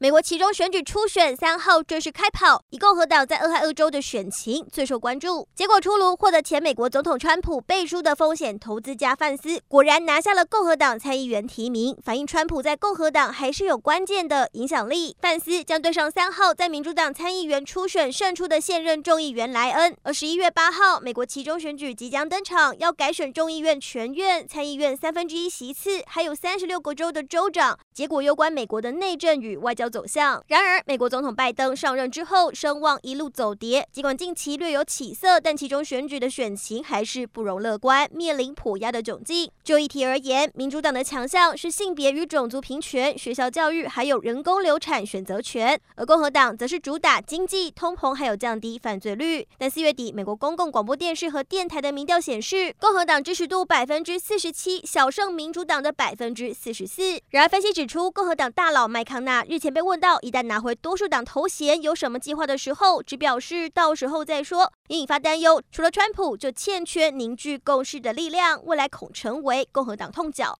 [0.00, 5.48] 美国期中选举初选三号正式开跑，以共和党在俄亥俄州的选情最受关注。
[5.56, 15.16] 结果出炉，获得前美国总统川普背书的风险投资家范斯果然拿下了共和党参议员提名，反映川普在共和党还是有关键的影响力。
[15.20, 19.96] 范斯将对上三号在民主党参议员初选胜出的现任众议员莱恩。
[20.04, 27.76] 而十一月八号，美国期中选举即将登场，要改选众议院全院、参议院三分之一席次，还有三十六个州的州长。
[27.92, 29.87] 结果攸关美国的内政与外交。
[29.88, 30.42] 走向。
[30.48, 33.86] 然而，美国总统拜登上任之后，声望一路走跌。
[33.92, 39.50] 尽管近期略有起色，但其中选举的选情还是不容乐观，面临普压的窘境。
[39.62, 49.46] 就议题而言，民主党的强项是性别与种族平权、学校教育，还有人工流产选择权；而共和党则是主打经济、通膨，还有降低犯罪率。
[49.58, 57.20] 但四月底，美国公共广播电视和电台的民调显示，共和党支持度百分之四十七，小胜民主党的百分之四十四。
[57.30, 65.62] 然而，分析指出，共和党大佬麦康纳日前被被问到一旦拿回多数党头衔有什么计划的时候，只表示到时候再说，也引发担忧。
[65.70, 70.56] 除了川普，就欠缺凝聚共识的力量，未来恐成为共和党痛脚。